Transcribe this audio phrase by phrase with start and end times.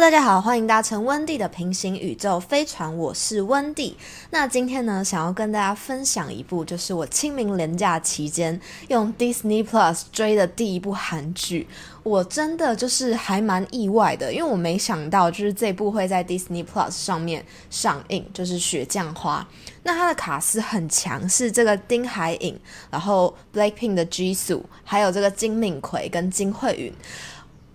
[0.00, 3.94] 大家好，欢迎搭乘温蒂的平行宇宙飞船，我是温蒂。
[4.30, 8.58] 那今天呢，想要跟大家分享一部，就是我清明连假期间
[8.88, 11.68] 用 Disney Plus 追的第一部韩剧。
[12.02, 19.46] 我真的就是还蛮意外的，因为我没想到就是这部会在 Disney Plus 上面上映，就是《雪降花》。
[19.82, 22.58] 那它的卡司很强，是这个丁海寅，
[22.90, 26.92] 然后 Blackpink 的 Jisoo，还有这个金敏奎跟金惠允。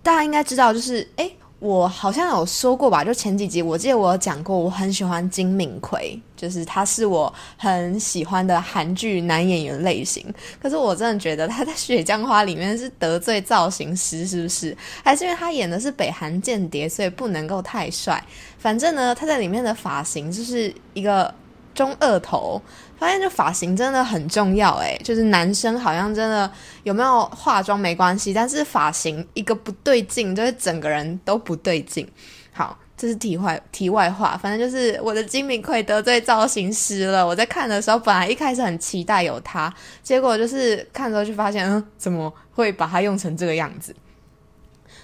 [0.02, 1.36] 大家应该知道，就是诶。
[1.58, 10.22] 我好像有说过吧，就前几集我记得我有讲过，我很喜欢金敏奎，就是他是我很喜欢的韩剧男演员类型。
[10.60, 14.76] 可是我真的觉得他在《雪降花》里面是得罪造型师，是不是？
[15.02, 18.22] 还是因为他演的是北韩间谍，所以不能够太帅？
[18.58, 21.34] 反正呢，他在里面的发型就是一个。
[21.76, 22.60] 中二头，
[22.98, 26.50] 发现这发型真的很重要诶，就是男生好像真的
[26.82, 32.08] 有没有化妆没关系，但是发型一个不对劲，就是整个人都不对劲。
[32.52, 37.24] 好，这是题外题外话，反正就是我的金敏奎得罪造型师了。
[37.26, 43.94] 我在看的时候，本来一开始很期待有他，结果就是看之后就发现，嗯，怎么会把他用成这个样子？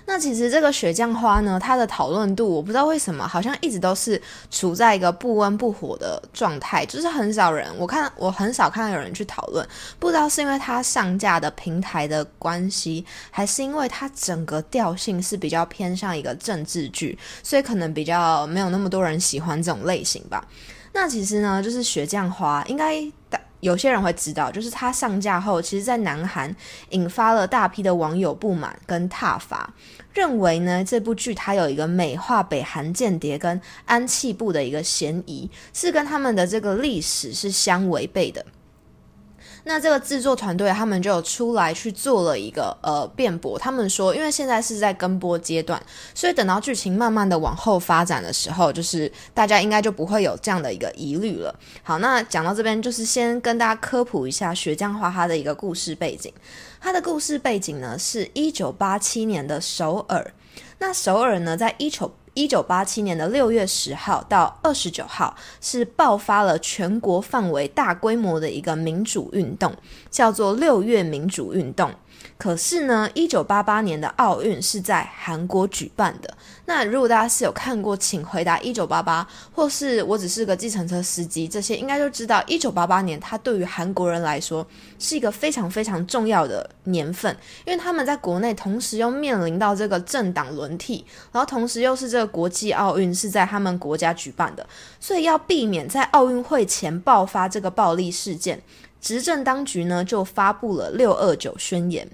[0.06, 9.66] 那其实这个雪降花呢，它的讨论度我不知道为什么，好像一直都是处在一个不温不火的状态，就是很少人，我看我很少看到有人去讨论，
[9.98, 20.46] 不知道是因为它上架的平台的关系，还是因为它整个调性是比较偏向一个政治剧，所以可能比较没有那么多人喜欢这种类型吧。
[20.92, 23.10] 那其实呢，就是雪降花，应该。
[23.62, 26.54] 有些人会知道，就是它上架后，其实，在南韩
[26.90, 29.72] 引发了大批的网友不满跟挞伐，
[30.12, 38.44] 认为呢这部剧它有一个美化北韩间谍跟安气部的一个嫌疑，是跟他们的这个历史是相违背的。
[39.64, 45.80] 那这个制作团队他们就有出来去做了一个呃辩驳，他们说，因为现在是在跟播阶段，
[46.14, 51.54] 所以等到剧情慢慢的往后发展的时候，就是大家应该就不会有这样的一个疑虑了。
[51.82, 56.32] 好，那讲到这边，就是先跟大家科普一下《雪降花》它的一个故事背景。
[56.80, 60.32] 它的故事背景呢，是一九八七年的首尔。
[60.78, 69.74] 那首尔呢，在一九一九八七年的六月十号到二十九号，是爆发了全国范围大规模的一个民主运动，
[70.10, 71.92] 叫做六月民主运动。
[72.36, 76.36] 可是呢，一九八八年的奥运是在韩国举办的。
[76.64, 84.66] 那如果大家是有看过，请回答一九八八，或是我只是个计程车司机，这些应该就知道，一九八八年它对于韩国人来说
[84.98, 94.66] 是一个非常非常重要的年份，因为他们在国内同时又面临到这个政党轮替，然后同时又是这个国际奥运是在他们国家举办的，
[94.98, 98.60] 所以要避免在奥运会前爆发这个暴力事件。
[99.00, 102.08] 执政当局呢，就发布了六二九宣言。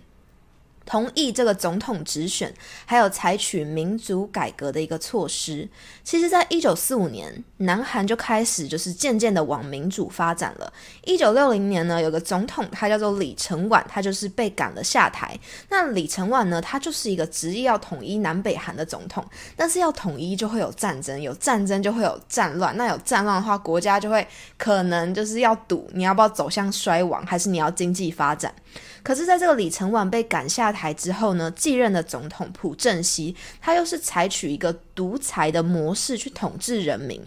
[0.88, 2.50] 同意这个总统直选，
[2.86, 5.68] 还有采取民主改革的一个措施。
[6.02, 10.72] 其实，在一九四五年，南韩就开始就是渐渐的往民主发展了。
[11.04, 15.38] 一九六零年呢，有个总统，他叫做李承晚，他就是被赶了下台。
[15.68, 19.22] 那李承晚呢，他就是一个执意要统一南北韩的总统。
[19.54, 22.74] 但是要统一就会有战争，有战争就会有战乱。
[22.78, 28.54] 那有战乱的话，国家就会可能就是要赌，你要不要走向衰亡，还是你要经济发展？
[29.02, 37.20] 可是，在这个李承晚被赶下台台之后呢，继任的总统朴正熙，他又是采取一个独裁的模式去统治人民。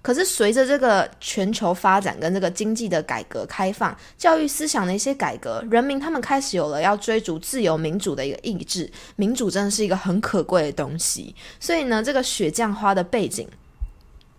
[0.00, 8.90] 可是，随着这个全球发展跟这个经济的改革开放、教育思想的一些改革，人民他们开始有了要追逐自由民主的一个意志。
[9.16, 11.34] 民主真的是一个很可贵的东西。
[11.60, 13.46] 所以呢，这个雪降花的背景。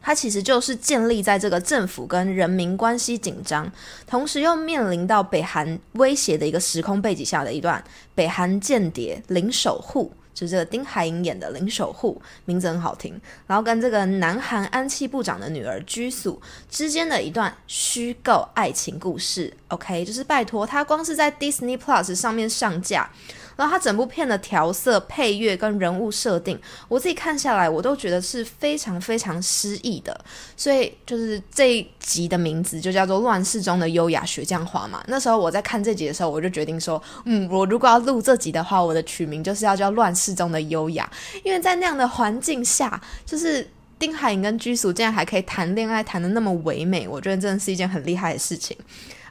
[0.01, 3.71] 它其实就是建立在这个政府跟人民关系紧张，
[4.07, 7.83] 同时又面临到北韩威胁的一个时空背景下的一段
[8.15, 13.19] 北韩间谍林守护，就是这个丁海寅演的林守护，名字很好听。
[13.45, 19.53] 然后跟这个南韩安气部长的女儿居素之间的一段虚构爱情故事。
[19.67, 23.09] OK，就是拜托他光是在 Disney Plus 上面上架。
[23.59, 26.57] 然后它整部片的调色、配乐跟人物设定，
[26.87, 30.17] 我自己看下来，我都觉得是非常非常诗意的。
[30.55, 35.03] 所以就是这一集的名字就叫做《乱世中的优雅学匠花》嘛。
[35.07, 41.11] 那时候我在看这集的时候，我就决定说，嗯，我如果要录这集的话，我的取名就是要叫《乱世中的优雅》，
[41.43, 43.69] 因为在那样的环境下，就是
[43.99, 48.77] 丁海寅跟居属竟然还可以谈恋爱，谈的那么唯美，我觉得真的是一件很厉害的事情。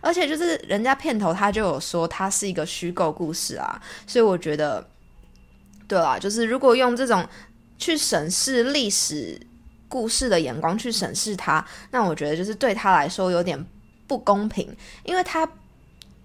[0.00, 4.86] 而且就是人家片头他就有说它是一个虚构故事啊，所以我觉得，
[5.86, 7.26] 对啦，就是如果用这种
[7.78, 9.40] 去审视历史
[9.88, 13.64] 故事的眼光去审视它，那我觉得就是对他来说有点
[14.06, 14.68] 不公平，
[15.04, 15.48] 因为他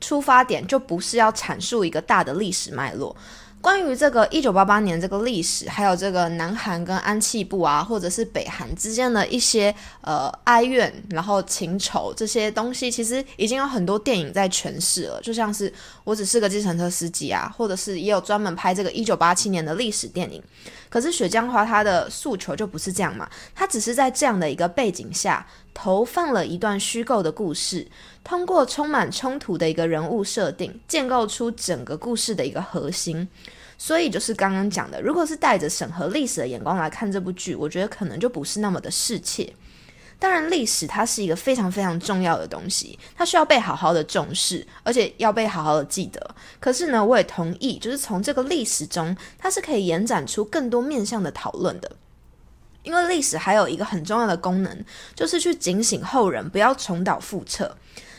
[0.02, 3.16] 出发点就不是要阐述一个大的历史脉络。
[3.64, 15.22] 关于这个一九八八年这个历史，还有这个南韩跟安气部啊，或者是北韩之间的一些呃哀怨，然后情仇这些东西，其实已经有很多电影在诠释了。
[15.22, 15.74] 就像是
[16.04, 20.44] 我只是个计程车司机啊，或者是也有专门拍这个一九八七年的历史电影。
[20.94, 25.44] 可是雪江花他的诉求就不是这样嘛，他只是在这样的一个背景下
[25.74, 27.88] 投放了一段虚构的故事，
[28.24, 33.28] 通过充满冲突的一个人物设定，建构出整个故事的一个核心。
[33.76, 39.52] 所以就是刚刚讲的，如果是带着审核历史的眼光来看这部剧，我觉得可能就不是那么的适切。
[40.24, 46.36] 当然，历史它是一个非常非常重要的东西，它需要被好好的重视，而且要被好好的记得。
[46.62, 51.92] 可是呢，我也同意，就是从这个历史中，它是可以延展出更多面向的讨论的。
[52.84, 57.76] 因为历史还有一个很重要的功能，就是去警醒后人不要重蹈覆辙。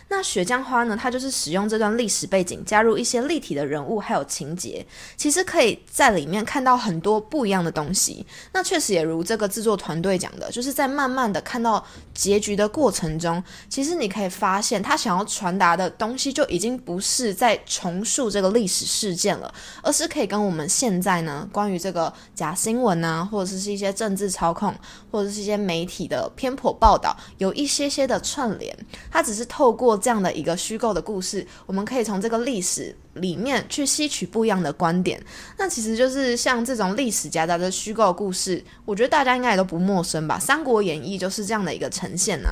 [0.08, 0.96] 那雪浆花呢？
[1.00, 4.86] 它就是使用这段历史背景，加入一些立体的人物还有情节，
[5.16, 8.24] 其实可以在里面看到很多不一样的东西。
[8.52, 19.52] 那确实也如这个制作团队讲的，就是在慢慢的看到结局的过程中，其实你可以发现，他想要传达的东西就已经不是在重塑这个历史事件了，
[19.82, 24.74] 而是可以跟我们现在呢关于这个假新闻啊，或者是是一些政治操控，
[25.10, 28.76] 或者是一些媒体的偏颇报道，有一些些的串联。
[29.10, 35.22] 它只是透过这样的一个虚构的故事，我们可以从这个历史里面去吸取不一样的观点。
[35.58, 42.48] 那其实就是像这种历史夹杂着虚构故事，我觉得大家应该也都不陌生吧，《三国演义》就是这样的一个呈现呢。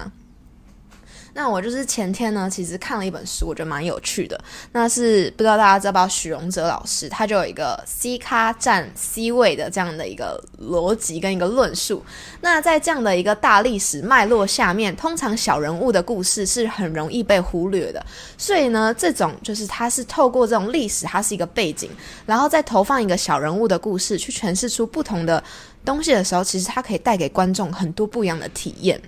[1.34, 4.38] 那我就是前天呢，其实看了一本书，我觉得蛮有趣的。
[4.72, 12.04] 那是不知道大家知不知道许荣哲老师，他就有一个 C 咖占 C 位的这样的一个逻辑跟一个论述。
[12.42, 18.04] 那在这样的一个大历史脉络下面，通常小人物的故事是很容易被忽略的。
[18.36, 21.90] 所以呢，这种就是他是透过这种历史，它是一个背景，
[22.26, 25.42] 然后再投放一个小人物的故事，去诠释出不同的
[25.84, 29.00] 东西的时候，其实它可以带给观众很多不一样的体验。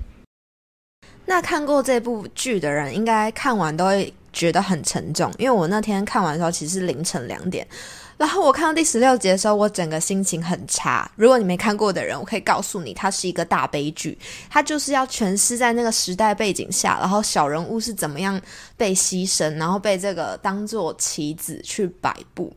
[1.27, 5.33] 那看过这部剧的人，应该看完都会觉得很沉重。
[5.39, 7.67] 因为我那天看完的时候，其实是凌晨两点，
[8.19, 11.11] 然后我看到第十六集的时候，我整个心情很差。
[11.17, 14.19] 如果你没看过的人，我可以告诉你，它是一个大悲剧，
[14.51, 18.41] 它就是要诠释在那个时代背景下，然后小人物是怎么样
[18.77, 22.53] 被牺牲，然后被这个当做棋子去摆布。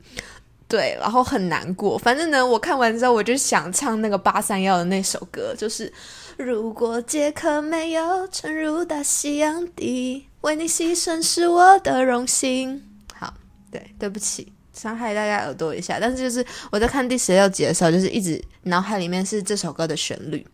[0.68, 1.98] 对，然后很难过。
[1.98, 5.92] 反正呢，我看完之后，我就想唱那个八三幺的那首歌，就是。
[6.38, 12.84] 如果杰克没有沉入大西洋底，为你牺牲是我的荣幸。
[13.12, 13.34] 好，
[13.72, 15.98] 对，对不起，伤害大家耳朵一下。
[16.00, 20.46] 但是就是我在看第十六集的时候，就是一直脑海里面是这首歌的旋律。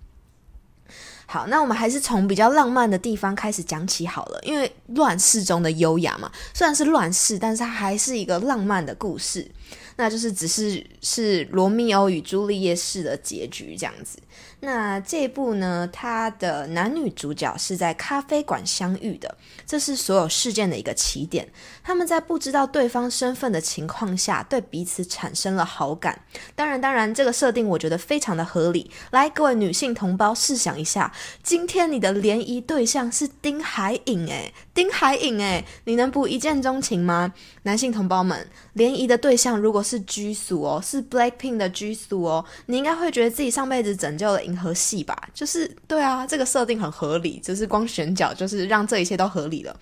[1.26, 9.52] 好，那我们还是从比较浪漫的地方开始讲起好了，因为乱世中的优雅嘛，虽然是乱世，但是它还是一个浪漫的故事。
[9.96, 14.18] 那就是只是是罗密欧与朱丽叶式的结局这样子。
[14.60, 21.48] 那这一部呢，它的男女主角是在咖啡馆相遇的，这是所有事件的一个起点。
[21.84, 26.18] 他们在不知道对方身份的情况下，对彼此产生了好感。
[26.56, 28.90] 当然，当然，这个设定我觉得非常的合理。
[29.12, 31.12] 来，各位女性同胞，试想一下，
[31.44, 37.34] 今天你的联谊对象是丁海颖，诶，丁海颖，诶，你能不一见钟情吗？
[37.64, 45.30] 男性同胞们，联谊的对象如果是居宿哦，是 Blackpink 的居宿哦，你应该会觉得自己上辈子拯救了银河系吧？
[45.34, 49.80] 就是对啊，这个设定很合理，就是光选角就是让这一切都合理了。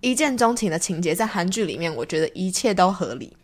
[0.00, 3.36] 一见钟情的情节在韩剧里面，我觉得一切都合理。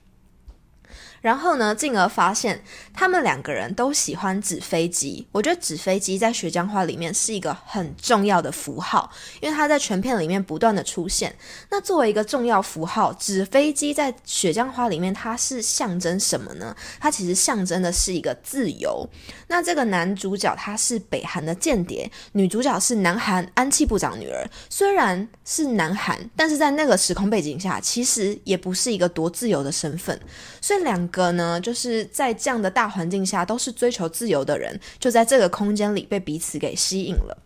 [1.22, 2.60] 然后呢，进而发现
[2.92, 5.24] 他们两个人都喜欢纸飞机。
[5.30, 9.08] 我觉得纸飞机在雪浆花里面是一个很重要的符号，
[9.40, 11.32] 因为它在全片里面不断的出现。
[11.70, 16.74] 那作为一个重要符号，纸飞机在雪浆花里面它是象征什么呢？
[16.98, 19.08] 它其实象征的是一个自由。
[19.46, 24.44] 那这个男主角他是北韩的间谍，女主角是南韩安气部长女儿。
[24.68, 30.18] 虽然是南韩，但是在那个时空背景下，其实也不是一个多自由的身份。
[30.60, 31.11] 所以两。
[31.12, 37.38] 个呢，就是在这样的大环境下，都是追求自由的人，就在这个空间里被彼此给吸引了。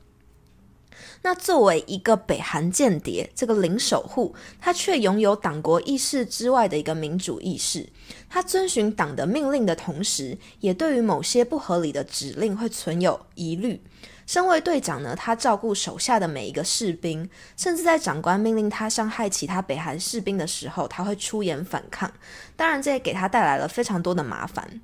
[1.23, 7.89] 那作为一个北韩间谍，这个零守护，他却拥有党国意识之外的一个民主意识。
[8.29, 13.81] 他遵循党的命令的同时，也对于某些不合理的指令会存有疑虑。
[14.27, 22.13] 身为队长呢，他照顾手下的每一个士兵，甚至在长官命令他伤害其他北韩士兵的时候，他会出言反抗。
[22.57, 24.81] 当然，这也给他带来了非常多的麻烦。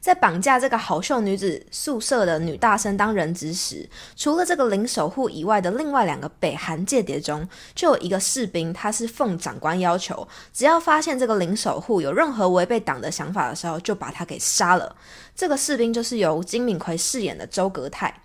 [0.00, 14.96] 在绑架这个好秀女子宿舍的女大生当人质时，除了这个零守护以外的另外两个北韩间谍中，就有一个士兵，他是奉长官要求，只要发现这个零守护有任何违背党的想法的时候，就把他给杀了。
[15.36, 18.21] 这个士兵就是由金敏奎饰演的周格泰。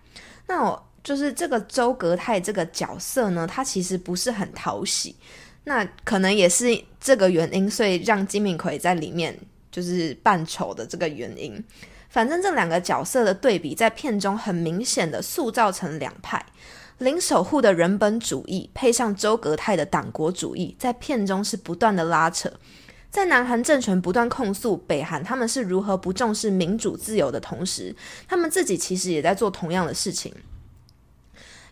[0.48, 5.16] 那我就是这个周格泰这个角色呢，他其实不是很讨喜。
[5.66, 9.38] 那可能也是这个原因，所以让金敏奎在里面
[9.70, 11.64] 就是扮丑的这个原因。
[12.10, 16.46] 反正这两个角色的对比，在片中很明显的塑造成两派：
[17.00, 22.50] 林守护的人本主义，配上周格泰的党国主义，在片中是不断的拉扯。
[23.18, 27.96] 在南韩政权不断控诉北韩他们是如何不重视民主自由的同时，
[28.28, 30.32] 他们自己其实也在做同样的事情。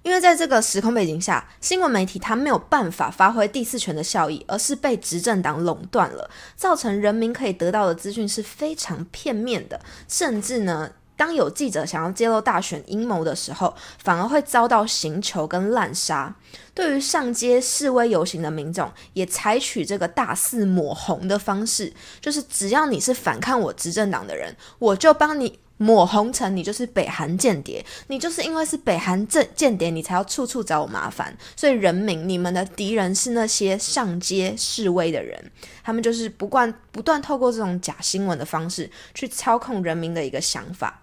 [0.01, 16.35] 因为在这个时空背景下，新闻媒体它没有办法发挥第四权的效益，而是被执政党垄断了，造成人民可以得到的资讯是非常片面的，甚至呢，当有记者想要揭露大选阴谋的时候，反而会遭到刑求跟滥杀。
[16.73, 25.59] 对于上街示威游行的民众，也采取这个大肆抹红的方式，就是只要你是反抗我执政党的人，我就帮你。
[25.77, 31.37] 抹红成你就是北韩间谍，你就是因为是北韩间间谍，你才要处处找我麻烦。
[31.53, 35.51] 所以人民，你们的敌人是那些上街示威的人，
[35.83, 41.01] 他们就是不断不断透过这种假新闻的方式去操控人民的一个想法。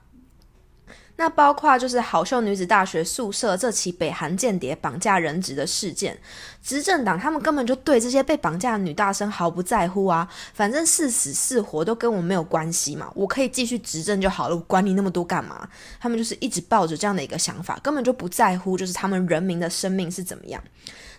[1.16, 6.19] 那包括就是好秀女子大学宿舍这起北韩间谍绑架人质的事件，
[6.62, 15.69] 执政党他们根本就对这些被绑架的女大生毫不在乎啊，反正是死是活都跟我没有关系嘛，我可以继续执政就好了，我管你那么多干嘛？
[16.00, 20.61] 他们就是一直抱着这样的一个想法，根本就不在乎就是他们人民的生命是怎么样。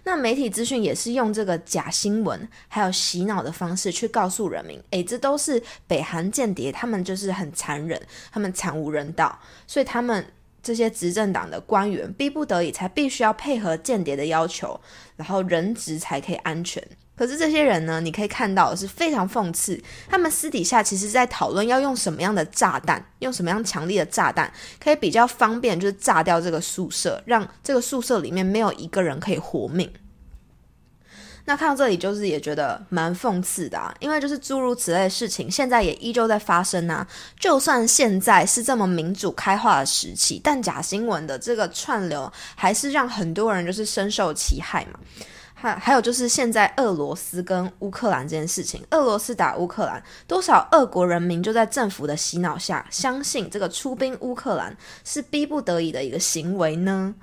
[0.06, 10.26] 那媒体资讯也是用这个假新闻，还有洗脑的方式去告诉人民，诶，这都是北韩间谍，他们就是很残忍，他们惨无人道，所以他们
[10.62, 14.80] 这些执政党的官员逼不得已才必须要配合间谍的要求，
[15.16, 16.82] 然后人质才可以安全。
[17.24, 29.90] 可是这些人呢，你可以看到是非常讽刺，他们私底下其实在讨论要用什么样的炸弹，用什么样强力的炸弹，可以比较方便，就是炸掉这个宿舍，让这个宿舍里面没有一个人可以活命。
[31.46, 37.08] 那看到这里，就是也觉得蛮讽刺的啊，因为就是诸如此类的事情，现在也依旧在发生啊。
[37.40, 45.00] 就算现在是这么民主开化的时期，但假新闻的这个串流，还是让很多人就是深受其害嘛。
[45.64, 57.16] 还还有就是现在俄罗斯跟乌克兰这件事情，俄罗斯打乌克兰，多少俄国人民就在政府的洗脑下，相信这个出兵乌克兰是逼不得已的一个行为呢？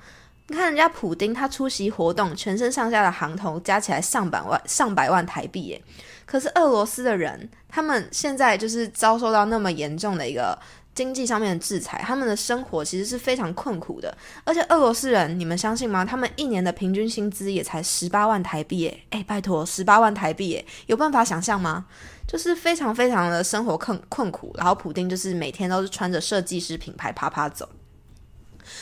[0.47, 5.83] 你看人家普丁，他出席活动，全身上下的行头加起来上百万、上百万台币耶。
[6.25, 10.59] 可是俄罗斯的人，他们现在就是遭受到那么严重的一个。
[11.01, 14.15] 经济上面的制裁，他们的生活其实是非常困苦的。
[14.45, 16.05] 而且俄罗斯人，你们相信吗？
[16.05, 21.87] 他们一年的平均薪资也才十八万台币，诶，诶，拜托，十八万台币，诶，有办法想象吗？
[22.29, 24.55] 就是非常非常的生活困困苦。
[24.59, 27.67] 然后普丁就是每天都是穿着设计师品牌啪啪走，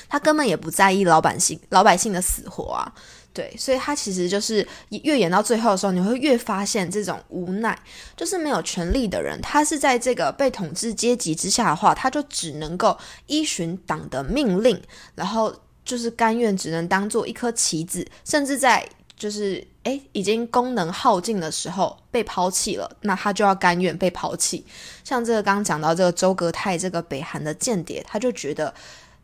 [0.09, 2.93] 他根本也不在意老百姓老百姓的死活啊。
[3.35, 4.67] 对，所以他其实就是
[5.05, 7.79] 越演到最后的时候，你会越发现这种无奈，
[8.17, 14.83] 就是没有权利的人，他是在这个被统治阶级之下的话，他就只能够依循党的命令，
[15.15, 15.55] 然后
[15.85, 18.85] 就是甘愿只能当做一颗棋子，甚至在
[19.17, 24.65] 就是诶已经功能耗尽的时候被抛弃了，那他就要甘愿被抛弃。
[25.05, 28.75] 像这个刚刚讲到这个周格泰这个北韩的间谍，他就觉得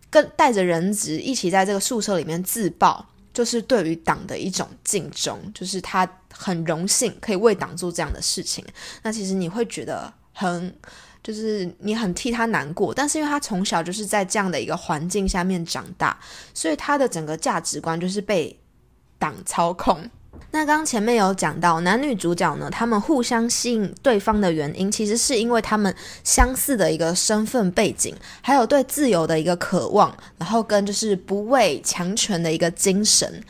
[0.09, 3.05] 跟带着人质一起在这个宿舍里面自爆。
[3.35, 8.65] 就是对于党的一种敬重，就是他很荣幸可以为党做这样的事情。
[9.03, 10.75] 那其实你会觉得很，
[11.23, 12.95] 就是你很替他难过。
[12.95, 16.19] 但是因为他从小就是在这样的一个环境下面长大，
[16.55, 18.59] 所以他的整个价值观就是被
[19.19, 20.09] 党操控。
[20.55, 25.93] 那刚前面有讲到男女主角呢，他们互相吸引对方的原因，其实是因为他们
[26.23, 33.43] 相似的一个身份背景，还有对自由的一个渴望，然后跟就是不畏强权的一个精神。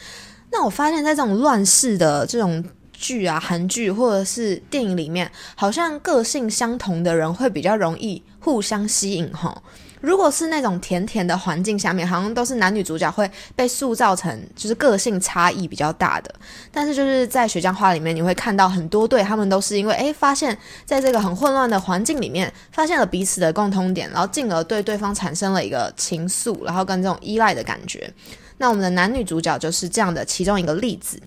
[0.50, 9.62] 那我发现，在这种乱世的这种剧啊、韩剧或者是电影里面，好像个性相同的人会比较容易互相吸引，哈。
[10.04, 16.34] 如果是那种甜甜的环境下面，好像都是男女主角会被塑造成就是个性差异比较大的。
[16.70, 28.12] 但是就是在《雪降花》里面，你会看到很多对他们都是因为诶发现在这个很混乱的环境里面，发现了彼此的共通点，然后进而对对方产生了一个情愫，然后跟这种依赖的感觉。
[28.58, 31.18] 那我们的男女主角就是这样的其中一个例子。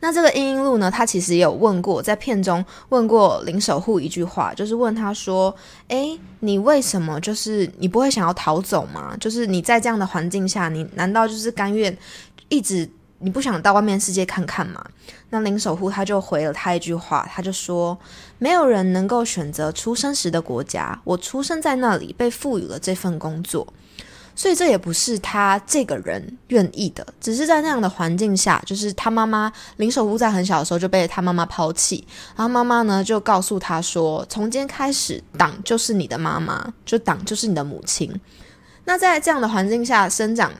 [0.00, 5.54] 那这个英英路呢，他其实也有问过，在片中问过林守护一句话，就是问他说
[5.88, 9.16] ：“诶，你为什么就是你不会想要逃走吗？
[9.20, 11.96] 就是你在这样的环境下，你难道就是甘愿
[12.48, 14.84] 一直你不想到外面世界看看吗？”
[15.30, 17.98] 那林守护他就回了他一句话，他就说
[18.38, 23.66] ：“没有人能够选择出生时的国家，我出生在那里，被赋予了这份工作。”
[24.36, 38.14] 所以这也不是他这个人愿意的，只是在那样的环境下，就是他妈妈林守护在很小的时候就被他妈妈抛弃，然后妈妈呢就告诉他说：“从今天开始，党就是你的妈妈，就党就是你的母亲。”
[38.84, 40.52] 那在这样的环境下生长，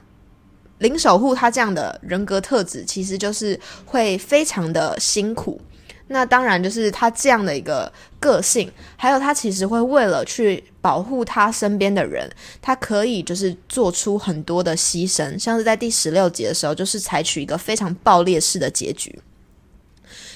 [0.79, 5.61] 林守护他这样的人格特质，其实就是会非常的辛苦。
[6.07, 12.29] 那当然，就是他这样的一个个性，还有他其实会为了去保护他身边的人，
[12.61, 19.19] 他可以就是做出很多的牺牲，像是在第十六集的时候，就是采取一个非常爆裂式的结局。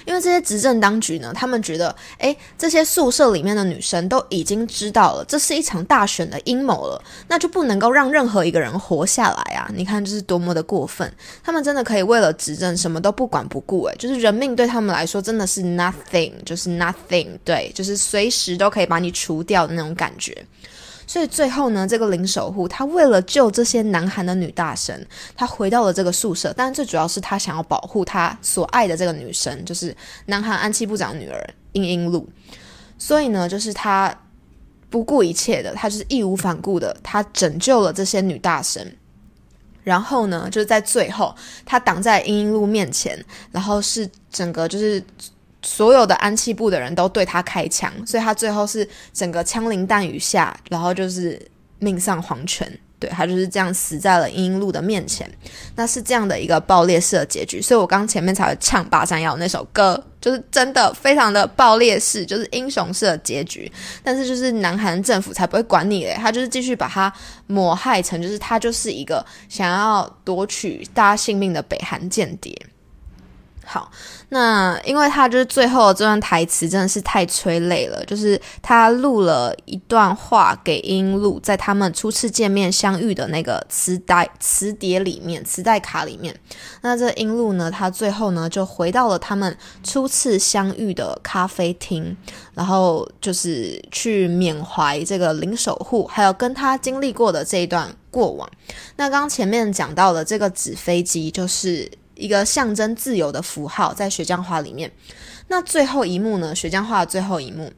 [0.06, 9.70] 因为这些执政当局呢，他们觉得，诶，这些宿舍里面的女生都已经知道了，这是一场大选的阴谋了，那就不能够让任何一个人活下来啊！
[9.74, 11.12] 你看这是多么的过分，
[11.44, 20.46] 他们真的可以为了执政什么都不管不顾，诶，就是人命对他们来说真的是 nothing，就是 nothing，对，就是随时都可以把你除掉的那种感觉。
[21.12, 24.98] 所以最后呢，这个林守护他为了救这些南韩的女大生，
[25.36, 26.54] 他回到了这个宿舍。
[26.56, 29.94] 但最主要是他想要保护他所爱的这个女生，就是
[30.28, 32.26] 南韩安七部长女儿英英路。
[32.98, 34.18] 所以呢，就是他
[34.90, 38.90] 不顾一切的，他就是义无反顾的，他拯救了这些女大生。
[39.84, 45.04] 然后呢，就是在最后，他挡在英英路面前，然后是整个就是。
[45.62, 51.42] 所有的安气部的人都对他开枪，所以他最后是整个枪林弹雨下，然后就是
[51.80, 52.80] 命丧黄泉。
[53.00, 55.28] 对他就是这样死在了英英路的面前。
[55.76, 63.72] 那是这样的一个爆裂式的结局，所以我刚前面才会唱《八山药》那首歌，就是真的非常的爆裂式，就是英雄式的结局。
[64.04, 67.12] 但是就是南韩政府才不会管你嘞，他就是继续把他
[67.48, 72.56] 抹害成就是他就是一个想要夺取大家性命的北韩间谍。
[73.64, 73.90] 好，
[74.30, 86.36] 那因为他就是最后这段台词真的是太催泪了，就是他录了一段话给英录，在他们初次见面相遇的那个磁带磁碟里面，磁带卡里面。
[86.82, 92.18] 那这英录呢，他最后呢就回到了他们初次相遇的咖啡厅，
[92.56, 98.50] 然后就是去缅怀这个林守护，还有跟他经历过的这一段过往。
[98.98, 101.90] 那刚刚前面讲到的这个纸飞机，就是。
[102.22, 104.92] 一个象征自由的符号，在雪浆花里面。
[105.48, 106.56] 那最后一幕呢？
[106.56, 107.74] 雪浆花的最后一幕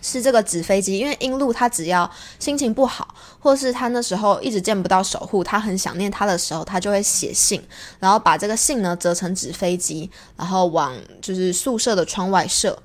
[0.00, 7.62] 是这个纸飞机，因为英露他只要心情不好，或是他那时候一直见不到守护，他很想念他的时候，他就会写信，
[8.00, 12.76] 然后把这个信呢折成纸飞机，然后往就是宿舍的窗外射。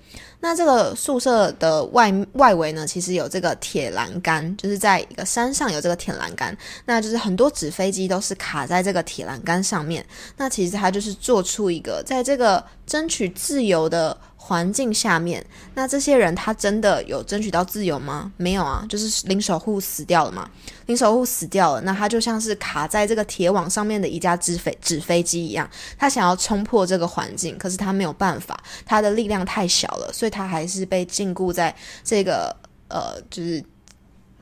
[0.44, 10.06] 那这个宿舍的外外围呢，其实有这个铁栏杆，就是在一个山上有这个铁栏杆，那就是很多纸飞机都是卡在这个铁栏杆上面。
[10.36, 12.62] 那其实它就是做出一个在这个
[12.94, 14.16] 争取自由的。
[14.46, 15.42] 环境下面，
[15.74, 18.30] 那这些人他真的有争取到自由吗？
[18.36, 20.50] 没有啊，就是林守护死掉了嘛。
[20.88, 25.66] 林守护死掉了，那他就像是卡在这个铁网上面的一架纸飞纸飞机一样，
[25.98, 32.54] 他想要冲破这个环境，可是他没有办法，他的力量太小了，所以他还是被禁锢在这个
[32.90, 33.64] 呃，就是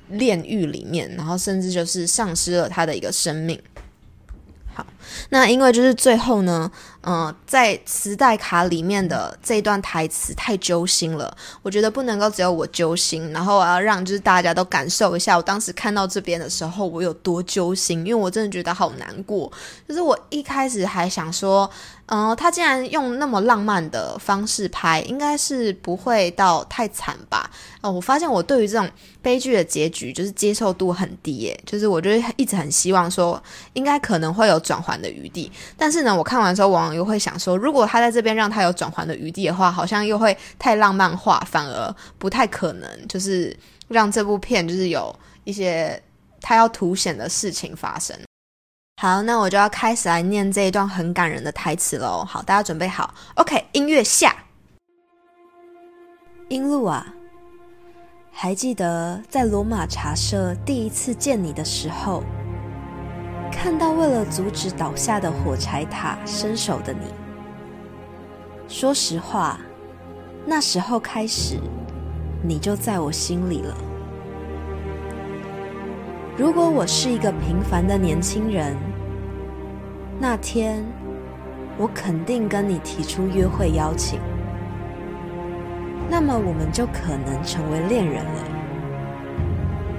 [0.09, 3.61] 炼狱里面，然后甚至就是丧失了他的一个生命。
[4.73, 4.83] 好，
[5.29, 6.71] 那因为就是最后呢。
[7.03, 19.51] 嗯，在磁带卡里面的这一段台词太揪心了，我觉得不能够只有我揪心，然后我要让就是大家都感受一下，我当时看到这边的时候我有多揪心，因为我真的觉得好难过。
[19.89, 21.67] 就是我一开始还想说，
[22.05, 27.49] 嗯，他竟然用那么浪漫的方式拍，应该是不会到太惨吧？
[27.81, 28.87] 哦，我发现我对于这种
[29.23, 33.41] 悲剧的结局就是接受度很低，耶，就是我觉得一直很希望说，
[33.73, 36.91] 应该可能会有转换的余地，但是呢，我看完之后往往。
[36.95, 43.55] 又会想说，如果他在这边让他有转圜的余地的话，好像又会太浪漫化，反而不太可能，就是
[43.87, 46.01] 让这部片就是有一些
[46.41, 48.13] 他要凸显的事情发生。
[49.01, 52.25] 好，那我就要开始来念这一段很感人的台词喽。
[52.27, 54.35] 好，大家准备好？OK，音乐下。
[56.49, 57.07] 英露啊，
[58.31, 62.21] 还记得在罗马茶社第一次见你的时候？
[63.63, 67.13] 看到为了阻止倒下的火柴塔伸手的你，
[68.67, 69.59] 说实话，
[70.47, 71.59] 那时候开始，
[72.41, 73.77] 你就在我心里了。
[76.35, 78.75] 如果我是一个平凡的年轻人，
[80.19, 80.83] 那天
[81.77, 84.19] 我肯定跟你提出约会邀请，
[86.09, 88.43] 那么我们就可能成为恋人了，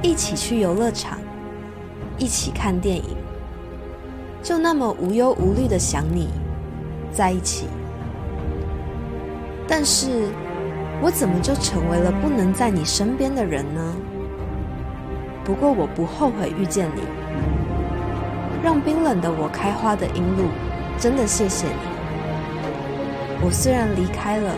[0.02, 1.16] 一起去游乐场，
[2.18, 3.16] 一起看电影，
[4.42, 6.28] 就那么无忧无虑的想你，
[7.12, 7.66] 在一起。
[9.68, 10.28] 但是，
[11.00, 13.94] 我怎么就成为了不能在你身边的人呢？
[15.44, 17.02] 不过我不后悔遇见你，
[18.62, 20.44] 让冰冷的我开花的阴路，
[20.98, 21.74] 真的谢谢你。
[23.44, 24.54] 我虽然离开了，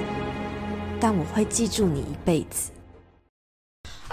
[0.99, 2.71] 但我会记住你一辈子。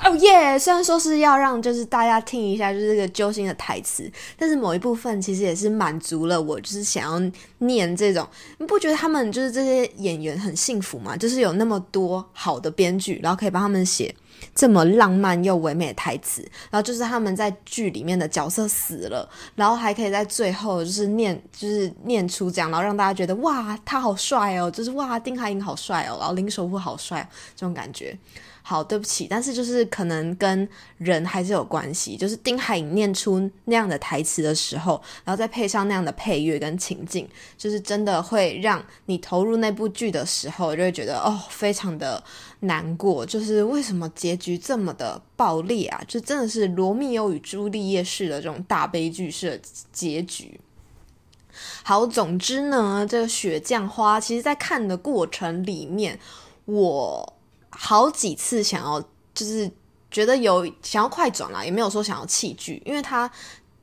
[0.04, 0.58] 哦耶！
[0.58, 8.28] 虽然说是要让就是大家听一下就是这个揪心的台词，但是某一部分其实也是满足了我，就是想要念这种。
[8.58, 11.16] 你不觉得他们就是这些演员很幸福吗？
[11.16, 14.14] 就是有那么多好的编剧，然后可以帮他们写
[14.56, 28.18] 这么浪漫又唯美的台词，然后就是他们在剧里面的角色死了，然后还可以在最后就是念就是念出这样，然后让大家觉得哇他好帅哦，就是哇丁海寅好帅哦，然后林守富好帅这种感觉。
[28.64, 32.16] 好，对不起，但是就是可能跟人还是有关系。
[32.16, 42.24] 就是丁海寅念出那样的台词的时候，然后再配上那样的配乐跟情境，就是真的会让你投入那部剧的时候，就会觉得哦，非常的
[42.62, 43.26] 难过。
[43.26, 46.00] 就是为什么结局这么的爆裂啊？
[46.08, 50.60] 就真的是罗密欧与朱丽叶式的这种大悲剧式的结局。
[51.84, 56.20] 好，总之呢，这个雪降花，其实在看的过程里面，
[56.66, 57.34] 我。
[57.72, 59.02] 好几次想要，
[59.34, 59.70] 就是
[60.12, 63.30] 觉得有想要快转啦，也没有说想要弃剧，因为它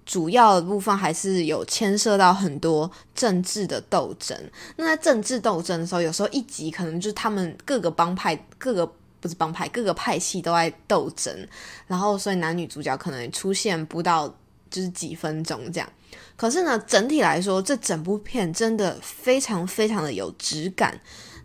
[0.04, 4.38] 主要的部分还是有牵涉到很多政治的斗争。
[4.76, 8.86] 那在政治斗争的时候，有时候一集可能就是他们各个帮派、各个
[9.20, 11.48] 不是帮派、各个派系都在斗争，
[11.86, 14.28] 然后所以男女主角可能出现不到
[14.70, 15.88] 就是几分钟这样。
[16.36, 20.98] 可是呢，整体来说，这整部片真的非常非常的有质感。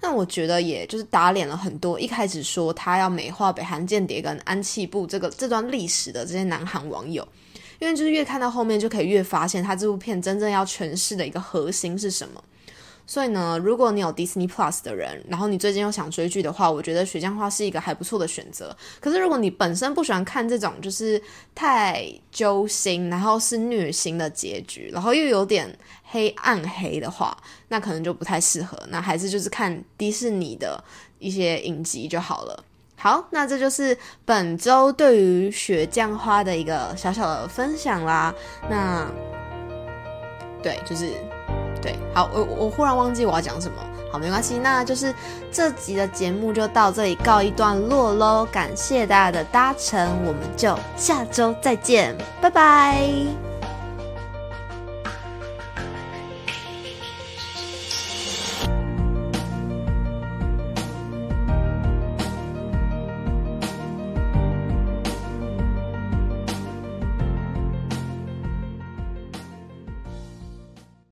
[0.03, 7.25] 那我觉得，也就是打脸了很多一开始说他要美化北韩间谍跟安气部这个这段历史的这些南韩网友，
[7.79, 12.43] 因为就是越看到后面，就可以越发现他这部片真正要诠释的一个核心是什么。
[13.05, 18.75] 所以呢，如果你有 Disney Plus 的人，然后你最近又想追剧的话，我觉得《雪降花》是一个还不错的选择。
[19.01, 21.21] 可是如果你本身不喜欢看这种就是
[21.53, 25.67] 太揪心，然后是虐心的结局，然后又有点
[26.13, 27.35] 黑暗黑的话，
[27.67, 28.77] 那可能就不太适合。
[28.87, 30.81] 那还是就是看迪士尼的
[31.17, 32.63] 一些影集就好了。
[32.95, 38.33] 好，那这就是本周对于《雪降花》的一个小小的分享啦。
[38.69, 39.11] 那
[40.61, 41.09] 对，就是。
[41.81, 43.75] 对，好，我我忽然忘记我要讲什么，
[44.09, 45.13] 好，没关系，那就是
[45.51, 53.52] 这集的节目就到这里告一段落喽，感谢大家的搭乘，我们就下周再见，拜拜。